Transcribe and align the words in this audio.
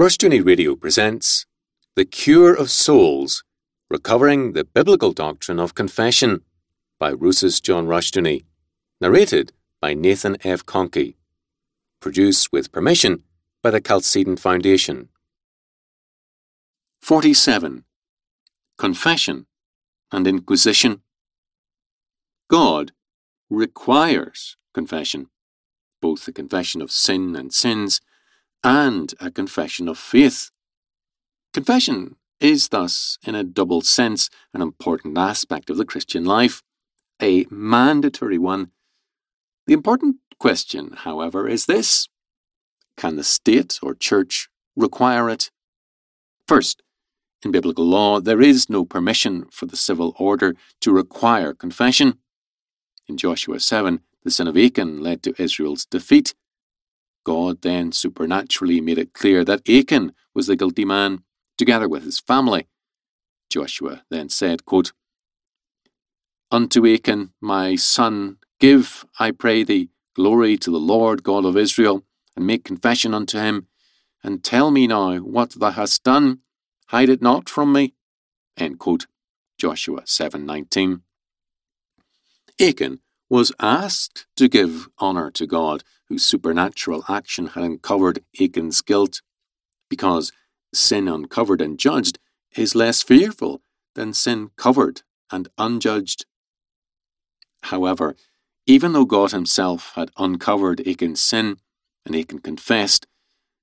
Rushdoony 0.00 0.42
Radio 0.42 0.76
presents 0.76 1.44
The 1.94 2.06
Cure 2.06 2.54
of 2.54 2.70
Souls 2.70 3.44
Recovering 3.90 4.54
the 4.54 4.64
Biblical 4.64 5.12
Doctrine 5.12 5.60
of 5.60 5.74
Confession 5.74 6.40
by 6.98 7.12
Rousas 7.12 7.60
John 7.60 7.86
Rushdoony, 7.86 8.46
narrated 8.98 9.52
by 9.78 9.92
Nathan 9.92 10.38
F. 10.42 10.64
Conkey, 10.64 11.16
produced 12.00 12.50
with 12.50 12.72
permission 12.72 13.24
by 13.62 13.68
the 13.68 13.80
Chalcedon 13.82 14.38
Foundation. 14.38 15.10
47. 17.02 17.84
Confession 18.78 19.44
and 20.10 20.26
Inquisition. 20.26 21.02
God 22.48 22.92
requires 23.50 24.56
confession, 24.72 25.26
both 26.00 26.24
the 26.24 26.32
confession 26.32 26.80
of 26.80 26.90
sin 26.90 27.36
and 27.36 27.52
sins 27.52 28.00
and 28.62 29.14
a 29.20 29.30
confession 29.30 29.88
of 29.88 29.98
faith. 29.98 30.50
Confession 31.52 32.16
is 32.38 32.68
thus, 32.68 33.18
in 33.26 33.34
a 33.34 33.44
double 33.44 33.80
sense, 33.80 34.30
an 34.54 34.62
important 34.62 35.16
aspect 35.18 35.70
of 35.70 35.76
the 35.76 35.84
Christian 35.84 36.24
life, 36.24 36.62
a 37.20 37.46
mandatory 37.50 38.38
one. 38.38 38.70
The 39.66 39.74
important 39.74 40.16
question, 40.38 40.94
however, 40.96 41.48
is 41.48 41.66
this 41.66 42.08
Can 42.96 43.16
the 43.16 43.24
state 43.24 43.78
or 43.82 43.94
church 43.94 44.48
require 44.76 45.28
it? 45.28 45.50
First, 46.48 46.82
in 47.42 47.52
biblical 47.52 47.86
law, 47.86 48.20
there 48.20 48.42
is 48.42 48.68
no 48.68 48.84
permission 48.84 49.46
for 49.50 49.66
the 49.66 49.76
civil 49.76 50.14
order 50.18 50.54
to 50.80 50.92
require 50.92 51.54
confession. 51.54 52.18
In 53.08 53.16
Joshua 53.16 53.60
7, 53.60 54.00
the 54.24 54.30
sin 54.30 54.46
of 54.46 54.56
Achan 54.56 55.02
led 55.02 55.22
to 55.22 55.40
Israel's 55.42 55.86
defeat. 55.86 56.34
God 57.24 57.62
then 57.62 57.92
supernaturally 57.92 58.80
made 58.80 58.98
it 58.98 59.12
clear 59.12 59.44
that 59.44 59.68
Achan 59.68 60.12
was 60.34 60.46
the 60.46 60.56
guilty 60.56 60.84
man, 60.84 61.22
together 61.58 61.88
with 61.88 62.04
his 62.04 62.18
family. 62.20 62.68
Joshua 63.50 64.04
then 64.10 64.28
said, 64.28 64.64
quote, 64.64 64.92
Unto 66.50 66.86
Achan, 66.86 67.32
my 67.40 67.76
son, 67.76 68.38
give, 68.58 69.04
I 69.18 69.30
pray 69.30 69.62
thee, 69.62 69.90
glory 70.14 70.56
to 70.58 70.70
the 70.70 70.78
Lord 70.78 71.22
God 71.22 71.44
of 71.44 71.56
Israel, 71.56 72.04
and 72.36 72.46
make 72.46 72.64
confession 72.64 73.14
unto 73.14 73.38
him, 73.38 73.66
and 74.22 74.42
tell 74.42 74.70
me 74.70 74.86
now 74.86 75.16
what 75.18 75.50
thou 75.58 75.70
hast 75.70 76.02
done, 76.04 76.40
hide 76.88 77.08
it 77.08 77.22
not 77.22 77.48
from 77.48 77.72
me. 77.72 77.94
Quote. 78.78 79.06
Joshua 79.58 80.02
7.19 80.02 81.02
Achan 82.60 83.00
was 83.28 83.52
asked 83.60 84.26
to 84.36 84.48
give 84.48 84.88
honour 85.00 85.30
to 85.32 85.46
God, 85.46 85.84
whose 86.10 86.24
supernatural 86.24 87.04
action 87.08 87.46
had 87.46 87.62
uncovered 87.62 88.22
Achan's 88.38 88.82
guilt, 88.82 89.22
because 89.88 90.32
sin 90.74 91.08
uncovered 91.08 91.62
and 91.62 91.78
judged 91.78 92.18
is 92.56 92.74
less 92.74 93.02
fearful 93.02 93.62
than 93.94 94.12
sin 94.12 94.50
covered 94.56 95.02
and 95.30 95.48
unjudged. 95.56 96.26
However, 97.62 98.16
even 98.66 98.92
though 98.92 99.04
God 99.04 99.30
Himself 99.30 99.92
had 99.94 100.10
uncovered 100.18 100.86
Achan's 100.86 101.22
sin 101.22 101.58
and 102.04 102.16
Achan 102.16 102.40
confessed, 102.40 103.06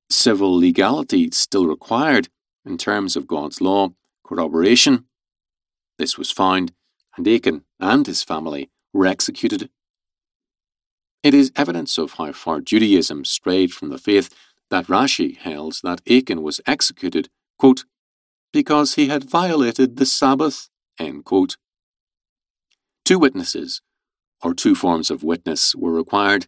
civil 0.10 0.58
legality 0.58 1.30
still 1.32 1.68
required, 1.68 2.30
in 2.66 2.78
terms 2.78 3.16
of 3.16 3.28
God's 3.28 3.62
law, 3.62 3.94
corroboration. 4.26 5.06
This 5.98 6.18
was 6.18 6.32
found, 6.32 6.74
and 7.16 7.28
Achan 7.28 7.64
and 7.80 8.06
his 8.06 8.24
family 8.24 8.70
were 8.94 9.06
executed. 9.06 9.70
It 11.24 11.34
is 11.34 11.52
evidence 11.56 11.98
of 11.98 12.14
how 12.14 12.32
far 12.32 12.62
Judaism 12.62 13.26
strayed 13.26 13.74
from 13.74 13.90
the 13.90 13.98
faith 13.98 14.30
that 14.70 14.88
Rashi 14.88 15.38
held 15.38 15.80
that 15.84 16.02
Achan 16.10 16.42
was 16.42 16.62
executed, 16.68 17.30
quote, 17.58 17.86
because 18.54 18.96
he 18.96 19.08
had 19.08 19.30
violated 19.30 19.98
the 19.98 20.06
Sabbath, 20.06 20.70
Two 23.06 23.20
witnesses, 23.20 23.82
or 24.42 24.54
two 24.54 24.76
forms 24.76 25.12
of 25.12 25.24
witness, 25.24 25.76
were 25.76 25.92
required, 25.92 26.48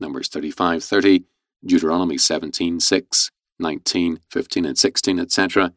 Numbers 0.00 0.28
35 0.28 0.84
30, 0.84 1.24
Deuteronomy 1.64 2.16
17 2.18 2.80
6, 2.80 3.30
19, 3.58 4.20
15, 4.30 4.64
and 4.64 4.78
16, 4.78 5.18
etc. 5.18 5.74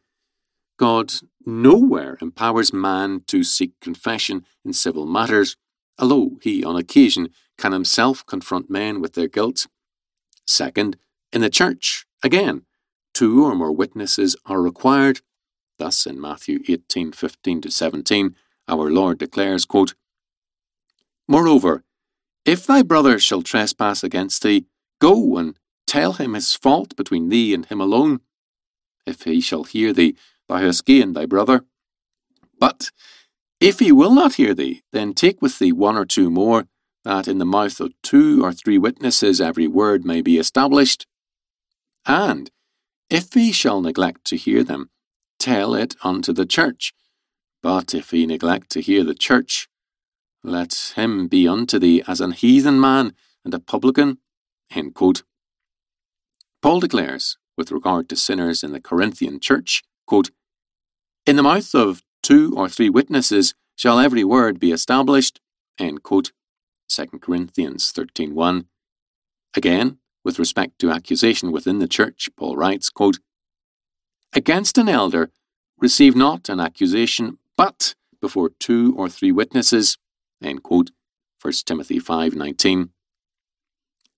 God 0.78 1.14
nowhere 1.46 2.18
empowers 2.22 2.74
man 2.74 3.24
to 3.28 3.44
seek 3.44 3.72
confession 3.82 4.46
in 4.64 4.74
civil 4.74 5.06
matters 5.06 5.58
although 6.00 6.38
he, 6.42 6.64
on 6.64 6.76
occasion, 6.76 7.30
can 7.58 7.72
himself 7.72 8.26
confront 8.26 8.70
men 8.70 9.02
with 9.02 9.14
their 9.14 9.28
guilt. 9.28 9.68
Second, 10.48 10.98
in 11.32 11.42
the 11.42 11.50
church, 11.50 12.06
again, 12.24 12.64
two 13.14 13.46
or 13.46 13.56
more 13.56 13.72
witnesses 13.72 14.36
are 14.46 14.62
required. 14.62 15.22
Thus, 15.78 16.06
in 16.06 16.20
Matthew 16.20 16.60
18 16.68 17.12
15 17.12 17.62
to 17.62 17.72
17, 17.72 18.36
our 18.68 18.90
Lord 18.90 19.18
declares, 19.20 19.66
quote, 19.66 19.96
Moreover, 21.28 21.84
if 22.46 22.66
thy 22.66 22.82
brother 22.82 23.20
shall 23.20 23.42
trespass 23.42 24.04
against 24.04 24.44
thee, 24.44 24.66
go 25.00 25.38
and 25.38 25.58
tell 25.88 26.14
him 26.14 26.34
his 26.34 26.56
fault 26.56 26.96
between 26.96 27.30
thee 27.30 27.54
and 27.54 27.66
him 27.66 27.80
alone. 27.80 28.22
If 29.06 29.24
he 29.24 29.42
shall 29.42 29.64
hear 29.64 29.94
thee, 29.94 30.16
thou 30.48 30.58
hast 30.58 30.86
gained 30.86 31.16
thy 31.16 31.26
brother. 31.26 31.66
But 32.60 32.92
if 33.62 33.80
he 33.80 33.92
will 33.92 34.14
not 34.14 34.34
hear 34.34 34.56
thee, 34.56 34.82
then 34.92 35.14
take 35.14 35.40
with 35.42 35.60
thee 35.60 35.72
one 35.72 35.96
or 35.96 36.06
two 36.06 36.32
more, 36.32 36.68
that 37.06 37.28
in 37.28 37.38
the 37.38 37.46
mouth 37.46 37.80
of 37.80 37.94
two 38.02 38.44
or 38.44 38.52
three 38.52 38.80
witnesses 38.80 39.40
every 39.40 39.68
word 39.68 40.04
may 40.04 40.22
be 40.22 40.40
established. 40.40 41.06
And 42.06 42.50
if 43.10 43.34
he 43.34 43.52
shall 43.52 43.80
neglect 43.80 44.26
to 44.26 44.36
hear 44.36 44.64
them, 44.64 44.90
tell 45.40 45.76
it 45.76 45.96
unto 46.04 46.34
the 46.34 46.46
church. 46.46 46.94
But 47.62 47.94
if 47.94 48.10
he 48.10 48.26
neglect 48.26 48.72
to 48.72 48.82
hear 48.82 49.04
the 49.04 49.14
church, 49.14 49.70
let 50.44 50.94
him 50.96 51.28
be 51.28 51.48
unto 51.48 51.78
thee 51.78 52.02
as 52.08 52.20
an 52.20 52.32
heathen 52.32 52.80
man 52.80 53.14
and 53.46 53.54
a 53.54 53.60
publican. 53.60 54.18
Paul 56.62 56.80
declares, 56.80 57.38
with 57.58 57.72
regard 57.72 58.10
to 58.10 58.16
sinners 58.16 58.64
in 58.64 58.72
the 58.72 58.82
Corinthian 58.82 59.40
church, 59.40 59.84
quote, 60.08 60.32
In 61.28 61.36
the 61.36 61.44
mouth 61.44 61.76
of 61.76 62.02
two 62.24 62.54
or 62.56 62.70
three 62.70 62.90
witnesses 62.90 63.54
shall 63.76 64.00
every 64.00 64.24
word 64.24 64.60
be 64.60 64.72
established. 64.72 65.40
End 65.80 66.04
quote. 66.04 66.32
2 66.90 67.06
Corinthians 67.22 67.92
13.1. 67.94 68.66
Again, 69.56 69.98
with 70.24 70.40
respect 70.40 70.78
to 70.80 70.92
accusation 70.92 71.52
within 71.52 71.80
the 71.80 71.88
church, 71.88 72.30
Paul 72.38 72.56
writes, 72.56 72.90
quote, 72.90 73.20
Against 74.34 74.78
an 74.78 74.88
elder, 74.88 75.32
receive 75.78 76.16
not 76.16 76.48
an 76.48 76.60
accusation, 76.60 77.38
but 77.58 77.96
before 78.22 78.52
two 78.60 78.94
or 78.96 79.10
three 79.10 79.32
witnesses. 79.32 79.98
End 80.42 80.64
quote. 80.64 80.92
1 81.42 81.54
Timothy 81.66 82.00
5.19. 82.00 82.90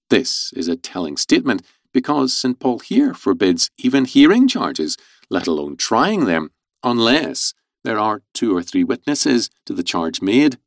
This 0.09 0.52
is 0.53 0.68
a 0.68 0.75
telling 0.75 1.18
statement 1.18 1.63
because 1.94 2.34
St. 2.34 2.59
Paul 2.59 2.80
here 2.80 3.13
forbids 3.13 3.69
even 3.78 4.06
hearing 4.06 4.47
charges, 4.47 4.97
let 5.30 5.47
alone 5.47 5.78
trying 5.78 6.25
them, 6.25 6.52
unless 6.84 7.53
there 7.84 8.00
are 8.00 8.24
two 8.34 8.56
or 8.56 8.64
three 8.64 8.84
witnesses 8.84 9.50
to 9.66 9.74
the 9.74 9.84
charge 9.84 10.22
made. 10.22 10.58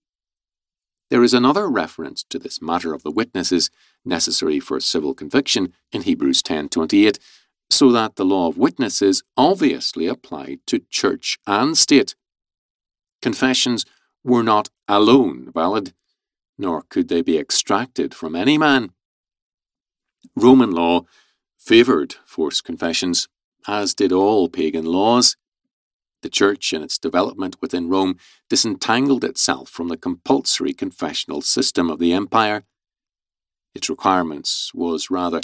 There 1.09 1.23
is 1.23 1.35
another 1.35 1.69
reference 1.69 2.25
to 2.31 2.39
this 2.39 2.61
matter 2.61 2.93
of 2.93 3.03
the 3.03 3.11
witnesses 3.11 3.71
necessary 4.05 4.61
for 4.61 4.81
civil 4.81 5.15
conviction 5.15 5.73
in 5.93 6.03
Hebrews 6.03 6.43
10:28, 6.43 7.19
so 7.71 7.93
that 7.93 8.17
the 8.17 8.25
law 8.25 8.49
of 8.49 8.59
witnesses 8.59 9.23
obviously 9.37 10.07
applied 10.07 10.61
to 10.67 10.85
church 10.91 11.39
and 11.47 11.79
state. 11.79 12.15
Confessions 13.23 13.85
were 14.25 14.43
not 14.43 14.69
alone 14.89 15.51
valid, 15.53 15.95
nor 16.59 16.83
could 16.83 17.09
they 17.09 17.23
be 17.23 17.39
extracted 17.39 18.15
from 18.15 18.35
any 18.35 18.59
man. 18.59 18.93
Roman 20.35 20.73
law 20.73 21.07
favoured 21.57 22.17
forced 22.25 22.65
confessions, 22.65 23.29
as 23.67 23.95
did 23.95 24.13
all 24.13 24.49
pagan 24.49 24.85
laws. 24.85 25.37
The 26.27 26.31
Church, 26.31 26.73
in 26.73 26.83
its 26.83 26.99
development 26.99 27.55
within 27.63 27.89
Rome, 27.89 28.19
disentangled 28.51 29.23
itself 29.23 29.69
from 29.71 29.87
the 29.87 29.97
compulsory 29.97 30.73
confessional 30.73 31.41
system 31.41 31.89
of 31.89 32.01
the 32.01 32.13
empire. 32.13 32.65
Its 33.77 33.89
requirements 33.89 34.75
was 34.75 35.09
rather 35.09 35.41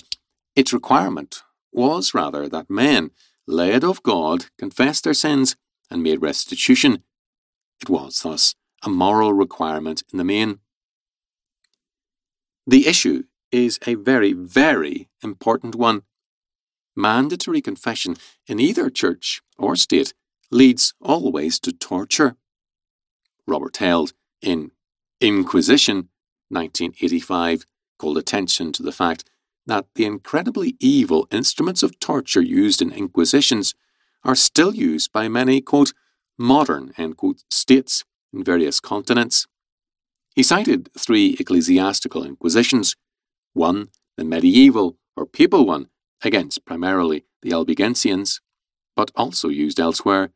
its 0.56 0.72
requirement 0.72 1.44
was 1.70 2.14
rather 2.14 2.48
that 2.48 2.68
men, 2.68 3.12
led 3.46 3.84
of 3.84 4.02
God, 4.02 4.46
confessed 4.58 5.04
their 5.04 5.14
sins 5.14 5.54
and 5.88 6.02
made 6.02 6.20
restitution. 6.20 7.04
It 7.80 7.88
was 7.88 8.22
thus 8.22 8.56
a 8.82 8.90
moral 8.90 9.32
requirement 9.32 10.02
in 10.12 10.18
the 10.18 10.24
main. 10.24 10.58
The 12.66 12.88
issue 12.88 13.22
is 13.52 13.78
a 13.86 13.94
very, 13.94 14.32
very 14.32 15.08
important 15.22 15.76
one. 15.76 16.02
Mandatory 16.96 17.60
confession 17.60 18.16
in 18.48 18.58
either 18.58 18.90
church 18.90 19.42
or 19.56 19.76
state 19.76 20.12
leads 20.52 20.94
always 21.00 21.58
to 21.58 21.72
torture. 21.72 22.36
Robert 23.46 23.78
Held, 23.78 24.12
in 24.40 24.70
Inquisition, 25.20 26.08
1985, 26.50 27.64
called 27.98 28.18
attention 28.18 28.72
to 28.72 28.82
the 28.82 28.92
fact 28.92 29.24
that 29.66 29.86
the 29.94 30.04
incredibly 30.04 30.76
evil 30.78 31.26
instruments 31.30 31.82
of 31.82 31.98
torture 31.98 32.42
used 32.42 32.82
in 32.82 32.92
inquisitions 32.92 33.74
are 34.24 34.34
still 34.34 34.74
used 34.74 35.12
by 35.12 35.28
many, 35.28 35.60
quote, 35.60 35.92
modern, 36.38 36.92
quote, 37.16 37.42
states 37.50 38.04
in 38.32 38.44
various 38.44 38.80
continents. 38.80 39.46
He 40.34 40.42
cited 40.42 40.90
three 40.98 41.36
ecclesiastical 41.38 42.24
inquisitions 42.24 42.96
one, 43.54 43.88
the 44.16 44.24
medieval 44.24 44.96
or 45.16 45.26
papal 45.26 45.66
one, 45.66 45.88
against 46.22 46.64
primarily 46.64 47.24
the 47.42 47.50
Albigensians, 47.50 48.40
but 48.96 49.10
also 49.14 49.48
used 49.48 49.78
elsewhere, 49.78 50.30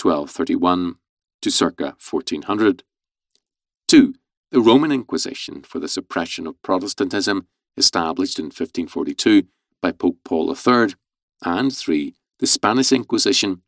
1231 0.00 0.96
to 1.42 1.50
circa 1.50 1.96
1400. 2.10 2.82
Two, 3.86 4.14
the 4.50 4.60
Roman 4.60 4.92
Inquisition 4.92 5.62
for 5.62 5.78
the 5.78 5.88
suppression 5.88 6.46
of 6.46 6.60
Protestantism, 6.62 7.46
established 7.76 8.38
in 8.38 8.46
1542 8.46 9.44
by 9.80 9.92
Pope 9.92 10.18
Paul 10.24 10.54
III. 10.54 10.94
And 11.44 11.74
three, 11.74 12.14
the 12.38 12.46
Spanish 12.46 12.92
Inquisition, 12.92 13.62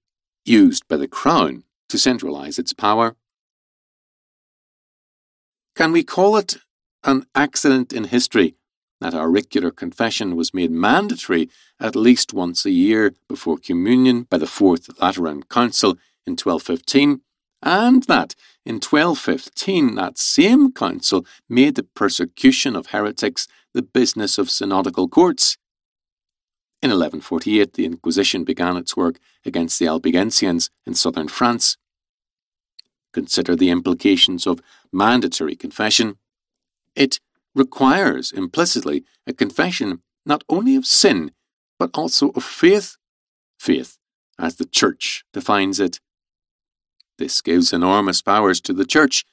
used 0.45 0.87
by 0.89 0.97
the 0.97 1.09
Crown 1.09 1.65
to 1.89 1.99
centralize 1.99 2.59
its 2.59 2.73
power. 2.73 3.17
Can 5.77 5.93
we 5.93 6.03
call 6.03 6.37
it 6.37 6.59
an 7.05 7.27
accident 7.35 7.93
in 7.93 8.05
history 8.05 8.55
that 9.01 9.15
auricular 9.15 9.71
confession 9.71 10.37
was 10.37 10.53
made 10.53 10.71
mandatory 10.71 11.49
at 11.79 11.97
least 11.97 12.35
once 12.35 12.67
a 12.67 12.71
year 12.71 13.15
before 13.29 13.57
communion 13.57 14.25
by 14.25 14.37
the 14.37 14.47
Fourth 14.47 14.91
Lateran 15.01 15.43
Council 15.45 15.97
in 16.31 16.37
1215, 16.37 17.21
and 17.63 18.03
that 18.05 18.35
in 18.65 18.77
1215 18.77 19.95
that 19.97 20.19
same 20.19 20.73
council 20.73 21.27
made 21.49 21.75
the 21.75 21.83
persecution 21.83 22.77
of 22.77 22.89
heretics 22.89 23.47
the 23.75 23.83
business 23.83 24.39
of 24.39 24.51
synodical 24.51 25.09
courts. 25.09 25.59
In 26.83 26.91
1148, 26.91 27.75
the 27.75 27.85
Inquisition 27.85 28.45
began 28.45 28.77
its 28.77 28.97
work 28.97 29.19
against 29.45 29.79
the 29.79 29.87
Albigensians 29.87 30.71
in 30.87 30.95
southern 30.95 31.29
France. 31.29 31.77
Consider 33.13 33.55
the 33.55 33.71
implications 33.71 34.47
of 34.47 34.63
mandatory 34.93 35.57
confession. 35.57 36.17
It 36.95 37.21
requires 37.55 38.33
implicitly 38.33 39.05
a 39.27 39.33
confession 39.33 40.03
not 40.25 40.45
only 40.49 40.77
of 40.77 40.87
sin, 40.87 41.33
but 41.79 41.91
also 41.95 42.31
of 42.31 42.45
faith. 42.45 42.97
Faith, 43.59 43.99
as 44.39 44.57
the 44.57 44.65
Church 44.65 45.25
defines 45.35 45.79
it. 45.81 46.01
This 47.21 47.43
gives 47.43 47.75
enormous 47.75 48.23
powers 48.23 48.63
to 48.63 48.73
the 48.73 48.87
Church. 48.87 49.27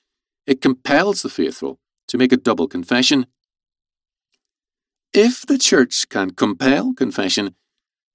It 0.46 0.62
compels 0.62 1.22
the 1.22 1.30
faithful 1.30 1.80
to 2.10 2.18
make 2.18 2.34
a 2.34 2.38
double 2.38 2.68
confession. 2.68 3.28
If 5.14 5.46
the 5.46 5.58
Church 5.58 6.10
can 6.10 6.32
compel 6.32 6.94
confession, 6.94 7.56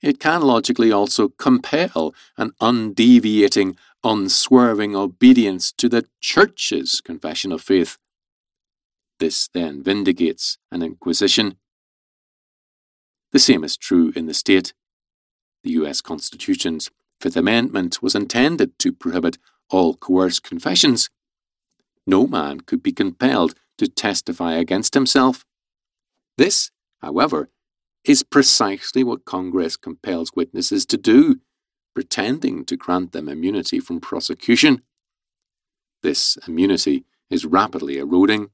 it 0.03 0.21
can 0.21 0.43
logically 0.43 0.93
also 0.93 1.31
compel 1.31 2.15
an 2.37 2.51
undeviating, 2.61 3.79
unswerving 4.05 4.95
obedience 4.95 5.73
to 5.73 5.89
the 5.89 6.05
Church's 6.21 7.01
confession 7.01 7.51
of 7.51 7.63
faith. 7.63 7.97
This 9.21 9.49
then 9.55 9.83
vindicates 9.83 10.59
an 10.71 10.83
inquisition. 10.83 11.57
The 13.31 13.39
same 13.39 13.65
is 13.65 13.79
true 13.79 14.13
in 14.15 14.27
the 14.27 14.35
state. 14.35 14.75
The 15.65 15.71
US 15.71 16.03
Constitution's 16.03 16.91
Fifth 17.23 17.37
Amendment 17.39 18.03
was 18.03 18.15
intended 18.15 18.79
to 18.81 18.93
prohibit 18.93 19.39
all 19.73 19.95
coerced 19.95 20.43
confessions. 20.43 21.11
No 22.07 22.27
man 22.27 22.61
could 22.61 22.83
be 22.83 22.93
compelled 22.93 23.55
to 23.79 23.89
testify 23.89 24.55
against 24.55 24.95
himself. 24.95 25.45
This, 26.39 26.71
however, 27.01 27.51
is 28.05 28.23
precisely 28.23 29.05
what 29.05 29.25
Congress 29.25 29.77
compels 29.77 30.33
witnesses 30.35 30.85
to 30.87 30.97
do, 30.97 31.41
pretending 31.95 32.65
to 32.65 32.77
grant 32.77 33.13
them 33.13 33.29
immunity 33.29 33.79
from 33.79 34.01
prosecution. 34.01 34.83
This 36.03 36.37
immunity 36.49 37.05
is 37.31 37.45
rapidly 37.47 37.99
eroding. 37.99 38.51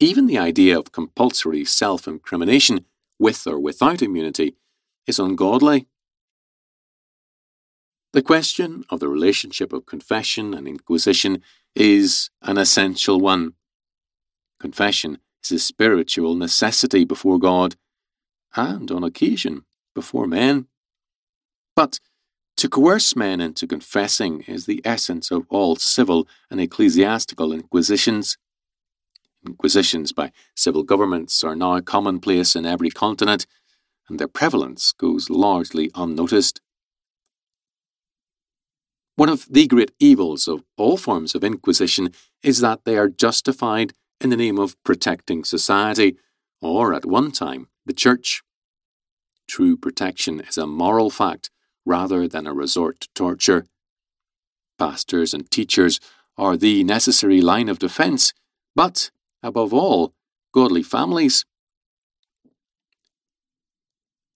Even 0.00 0.26
the 0.26 0.38
idea 0.38 0.78
of 0.78 0.92
compulsory 0.92 1.64
self 1.64 2.06
incrimination, 2.08 2.86
with 3.18 3.46
or 3.46 3.58
without 3.58 4.00
immunity, 4.00 4.54
is 5.06 5.18
ungodly. 5.18 5.86
The 8.12 8.22
question 8.22 8.84
of 8.88 9.00
the 9.00 9.08
relationship 9.08 9.72
of 9.72 9.84
confession 9.84 10.54
and 10.54 10.66
inquisition 10.66 11.42
is 11.74 12.30
an 12.40 12.56
essential 12.56 13.20
one. 13.20 13.52
Confession 14.58 15.18
is 15.44 15.52
a 15.52 15.58
spiritual 15.58 16.34
necessity 16.34 17.04
before 17.04 17.38
God, 17.38 17.76
and 18.56 18.90
on 18.90 19.04
occasion 19.04 19.64
before 19.94 20.26
men. 20.26 20.68
But 21.76 22.00
to 22.56 22.68
coerce 22.68 23.14
men 23.14 23.42
into 23.42 23.66
confessing 23.66 24.40
is 24.48 24.64
the 24.64 24.80
essence 24.84 25.30
of 25.30 25.46
all 25.50 25.76
civil 25.76 26.26
and 26.50 26.60
ecclesiastical 26.60 27.52
inquisitions. 27.52 28.38
Inquisitions 29.46 30.12
by 30.12 30.32
civil 30.56 30.82
governments 30.82 31.44
are 31.44 31.54
now 31.54 31.78
commonplace 31.80 32.56
in 32.56 32.64
every 32.64 32.90
continent, 32.90 33.46
and 34.08 34.18
their 34.18 34.28
prevalence 34.28 34.92
goes 34.92 35.28
largely 35.28 35.90
unnoticed. 35.94 36.62
One 39.18 39.28
of 39.28 39.48
the 39.50 39.66
great 39.66 39.90
evils 39.98 40.46
of 40.46 40.62
all 40.76 40.96
forms 40.96 41.34
of 41.34 41.42
inquisition 41.42 42.10
is 42.44 42.60
that 42.60 42.84
they 42.84 42.96
are 42.96 43.08
justified 43.08 43.92
in 44.20 44.30
the 44.30 44.36
name 44.36 44.60
of 44.60 44.80
protecting 44.84 45.42
society, 45.42 46.16
or 46.62 46.94
at 46.94 47.04
one 47.04 47.32
time, 47.32 47.66
the 47.84 47.92
church. 47.92 48.42
True 49.48 49.76
protection 49.76 50.38
is 50.38 50.56
a 50.56 50.68
moral 50.68 51.10
fact 51.10 51.50
rather 51.84 52.28
than 52.28 52.46
a 52.46 52.54
resort 52.54 53.00
to 53.00 53.08
torture. 53.16 53.66
Pastors 54.78 55.34
and 55.34 55.50
teachers 55.50 55.98
are 56.36 56.56
the 56.56 56.84
necessary 56.84 57.40
line 57.40 57.68
of 57.68 57.80
defence, 57.80 58.32
but, 58.76 59.10
above 59.42 59.74
all, 59.74 60.14
godly 60.54 60.84
families. 60.84 61.44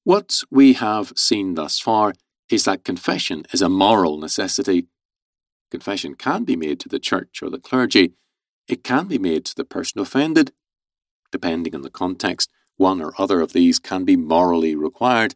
What 0.02 0.40
we 0.50 0.72
have 0.72 1.12
seen 1.14 1.54
thus 1.54 1.78
far 1.78 2.14
is 2.52 2.64
that 2.64 2.84
confession 2.84 3.46
is 3.52 3.62
a 3.62 3.68
moral 3.68 4.18
necessity. 4.18 4.86
Confession 5.70 6.14
can 6.14 6.44
be 6.44 6.54
made 6.54 6.78
to 6.80 6.88
the 6.88 6.98
church 6.98 7.40
or 7.42 7.48
the 7.48 7.58
clergy. 7.58 8.12
It 8.68 8.84
can 8.84 9.06
be 9.06 9.18
made 9.18 9.46
to 9.46 9.54
the 9.54 9.64
person 9.64 10.02
offended. 10.02 10.52
Depending 11.30 11.74
on 11.74 11.80
the 11.80 11.90
context, 11.90 12.50
one 12.76 13.00
or 13.00 13.14
other 13.16 13.40
of 13.40 13.54
these 13.54 13.78
can 13.78 14.04
be 14.04 14.16
morally 14.16 14.74
required, 14.76 15.34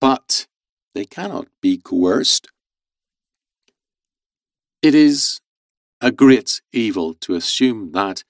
but 0.00 0.46
they 0.94 1.04
cannot 1.04 1.48
be 1.60 1.76
coerced. 1.76 2.48
It 4.80 4.94
is 4.94 5.40
a 6.00 6.10
great 6.10 6.62
evil 6.72 7.12
to 7.14 7.34
assume 7.34 7.92
that, 7.92 8.24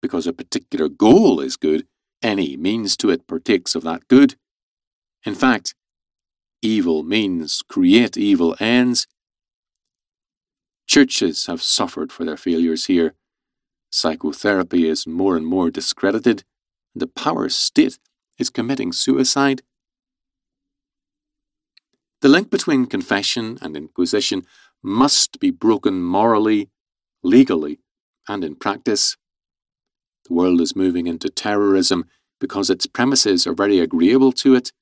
because 0.00 0.26
a 0.26 0.32
particular 0.32 0.88
goal 0.88 1.40
is 1.40 1.56
good, 1.56 1.86
any 2.22 2.56
means 2.56 2.96
to 2.98 3.10
it 3.10 3.26
partakes 3.26 3.74
of 3.74 3.82
that 3.82 4.08
good. 4.08 4.36
In 5.26 5.34
fact, 5.34 5.74
evil 6.66 7.02
means 7.02 7.62
create 7.62 8.16
evil 8.16 8.56
ends. 8.58 9.06
Churches 10.86 11.46
have 11.46 11.62
suffered 11.62 12.12
for 12.12 12.24
their 12.24 12.36
failures 12.36 12.86
here. 12.86 13.14
Psychotherapy 13.90 14.88
is 14.88 15.06
more 15.06 15.36
and 15.36 15.46
more 15.46 15.70
discredited, 15.70 16.44
and 16.94 17.00
the 17.00 17.06
power 17.06 17.48
state 17.48 17.98
is 18.38 18.50
committing 18.50 18.92
suicide. 18.92 19.62
The 22.20 22.28
link 22.28 22.50
between 22.50 22.86
confession 22.86 23.58
and 23.62 23.76
inquisition 23.76 24.46
must 24.82 25.38
be 25.38 25.50
broken 25.50 26.02
morally, 26.02 26.70
legally, 27.22 27.78
and 28.28 28.44
in 28.44 28.56
practice. 28.56 29.16
The 30.28 30.34
world 30.34 30.60
is 30.60 30.74
moving 30.74 31.06
into 31.06 31.28
terrorism 31.30 32.06
because 32.40 32.68
its 32.68 32.86
premises 32.86 33.46
are 33.46 33.54
very 33.54 33.78
agreeable 33.78 34.32
to 34.32 34.54
it, 34.54 34.72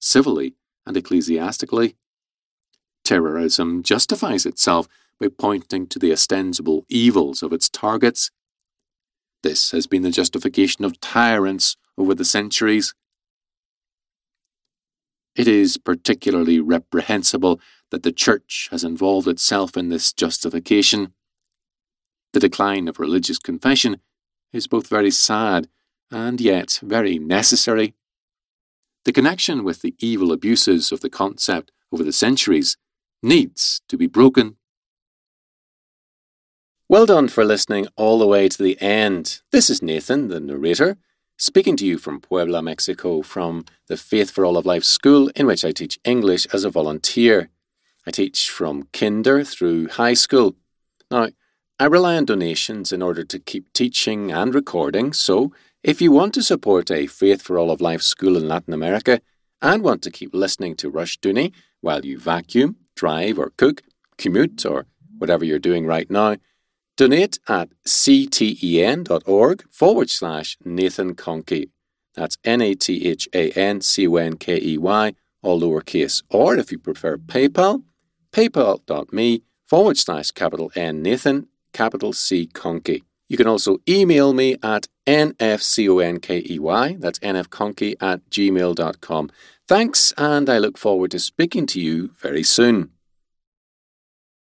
civilly 0.00 0.54
and 0.86 0.96
ecclesiastically. 0.96 1.96
Terrorism 3.04 3.82
justifies 3.82 4.46
itself 4.46 4.88
by 5.20 5.28
pointing 5.28 5.86
to 5.88 5.98
the 5.98 6.12
ostensible 6.12 6.84
evils 6.88 7.42
of 7.42 7.52
its 7.52 7.68
targets. 7.68 8.30
This 9.42 9.72
has 9.72 9.86
been 9.86 10.02
the 10.02 10.10
justification 10.10 10.84
of 10.84 11.00
tyrants 11.00 11.76
over 11.98 12.14
the 12.14 12.24
centuries. 12.24 12.94
It 15.34 15.48
is 15.48 15.78
particularly 15.78 16.60
reprehensible 16.60 17.60
that 17.90 18.02
the 18.02 18.12
Church 18.12 18.68
has 18.70 18.84
involved 18.84 19.28
itself 19.28 19.76
in 19.76 19.88
this 19.88 20.12
justification. 20.12 21.14
The 22.32 22.40
decline 22.40 22.88
of 22.88 22.98
religious 22.98 23.38
confession 23.38 24.00
is 24.52 24.66
both 24.66 24.88
very 24.88 25.10
sad 25.10 25.68
and 26.10 26.40
yet 26.40 26.80
very 26.82 27.18
necessary. 27.18 27.94
The 29.04 29.12
connection 29.12 29.64
with 29.64 29.82
the 29.82 29.94
evil 29.98 30.30
abuses 30.30 30.92
of 30.92 31.00
the 31.00 31.10
concept 31.10 31.72
over 31.90 32.04
the 32.04 32.12
centuries 32.12 32.76
needs 33.22 33.82
to 33.88 33.96
be 33.96 34.06
broken. 34.06 34.56
Well 36.88 37.06
done 37.06 37.28
for 37.28 37.44
listening 37.44 37.88
all 37.96 38.18
the 38.18 38.26
way 38.26 38.48
to 38.48 38.62
the 38.62 38.80
end. 38.80 39.40
This 39.50 39.70
is 39.70 39.82
Nathan, 39.82 40.28
the 40.28 40.38
narrator, 40.38 40.98
speaking 41.36 41.76
to 41.78 41.86
you 41.86 41.98
from 41.98 42.20
Puebla, 42.20 42.62
Mexico, 42.62 43.22
from 43.22 43.64
the 43.88 43.96
Faith 43.96 44.30
for 44.30 44.44
All 44.44 44.56
of 44.56 44.66
Life 44.66 44.84
school 44.84 45.30
in 45.34 45.46
which 45.46 45.64
I 45.64 45.72
teach 45.72 45.98
English 46.04 46.46
as 46.52 46.64
a 46.64 46.70
volunteer. 46.70 47.48
I 48.06 48.10
teach 48.12 48.50
from 48.50 48.88
kinder 48.92 49.42
through 49.42 49.88
high 49.88 50.14
school. 50.14 50.54
Now, 51.10 51.28
I 51.80 51.86
rely 51.86 52.16
on 52.16 52.26
donations 52.26 52.92
in 52.92 53.02
order 53.02 53.24
to 53.24 53.38
keep 53.40 53.72
teaching 53.72 54.30
and 54.30 54.54
recording, 54.54 55.12
so 55.12 55.52
if 55.82 56.00
you 56.00 56.12
want 56.12 56.32
to 56.34 56.42
support 56.42 56.90
a 56.90 57.06
Faith 57.06 57.42
for 57.42 57.58
All 57.58 57.70
of 57.70 57.80
Life 57.80 58.02
school 58.02 58.36
in 58.36 58.46
Latin 58.46 58.72
America 58.72 59.20
and 59.60 59.82
want 59.82 60.02
to 60.02 60.10
keep 60.10 60.32
listening 60.32 60.76
to 60.76 60.90
Rushdoony 60.90 61.52
while 61.80 62.04
you 62.04 62.18
vacuum, 62.18 62.76
drive, 62.94 63.38
or 63.38 63.52
cook, 63.56 63.82
commute, 64.16 64.64
or 64.64 64.86
whatever 65.18 65.44
you're 65.44 65.58
doing 65.58 65.86
right 65.86 66.10
now, 66.10 66.36
donate 66.96 67.38
at 67.48 67.70
cten.org 67.86 69.64
forward 69.70 70.10
slash 70.10 70.56
Nathan 70.64 71.14
Conkey. 71.14 71.70
That's 72.14 72.38
N 72.44 72.60
A 72.60 72.74
T 72.74 73.08
H 73.08 73.28
A 73.34 73.50
N 73.52 73.80
C 73.80 74.06
O 74.06 74.16
N 74.16 74.36
K 74.36 74.60
E 74.62 74.78
Y, 74.78 75.14
all 75.42 75.60
lowercase. 75.60 76.22
Or 76.30 76.56
if 76.56 76.70
you 76.70 76.78
prefer 76.78 77.16
PayPal, 77.16 77.82
paypal.me 78.32 79.42
forward 79.66 79.98
slash 79.98 80.30
capital 80.30 80.70
N 80.76 81.02
Nathan, 81.02 81.48
capital 81.72 82.12
C 82.12 82.46
Conkey. 82.46 83.02
You 83.32 83.38
can 83.38 83.46
also 83.46 83.78
email 83.88 84.34
me 84.34 84.58
at 84.62 84.88
nfconkey, 85.06 87.00
that's 87.00 87.18
nfconkey 87.20 87.94
at 87.98 88.28
gmail.com. 88.28 89.30
Thanks, 89.66 90.12
and 90.18 90.50
I 90.50 90.58
look 90.58 90.76
forward 90.76 91.12
to 91.12 91.18
speaking 91.18 91.64
to 91.68 91.80
you 91.80 92.10
very 92.20 92.42
soon. 92.42 92.90